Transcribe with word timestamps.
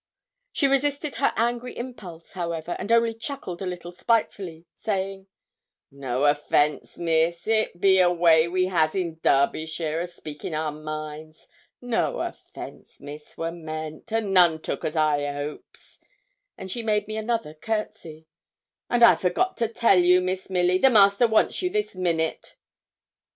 She 0.51 0.65
resisted 0.67 1.13
her 1.17 1.31
angry 1.35 1.77
impulse, 1.77 2.31
however, 2.31 2.75
and 2.79 2.91
only 2.91 3.13
chuckled 3.13 3.61
a 3.61 3.67
little 3.67 3.91
spitefully, 3.91 4.65
saying, 4.73 5.27
'No 5.91 6.25
offence, 6.25 6.97
miss: 6.97 7.45
it 7.45 7.79
be 7.79 7.99
a 7.99 8.11
way 8.11 8.47
we 8.47 8.65
has 8.65 8.95
in 8.95 9.19
Derbyshire 9.21 10.01
o' 10.01 10.07
speaking 10.07 10.55
our 10.55 10.71
minds. 10.71 11.47
No 11.81 12.19
offence, 12.21 12.99
miss, 12.99 13.37
were 13.37 13.51
meant, 13.51 14.11
and 14.11 14.33
none 14.33 14.59
took, 14.63 14.83
as 14.83 14.95
I 14.95 15.31
hopes,' 15.33 15.99
and 16.57 16.71
she 16.71 16.81
made 16.81 17.07
me 17.07 17.15
another 17.15 17.53
courtesy. 17.53 18.25
'And 18.89 19.03
I 19.03 19.13
forgot 19.15 19.55
to 19.57 19.67
tell 19.67 19.99
you, 19.99 20.19
Miss 20.19 20.49
Milly, 20.49 20.79
the 20.79 20.89
master 20.89 21.27
wants 21.27 21.61
you 21.61 21.69
this 21.69 21.93
minute.' 21.93 22.55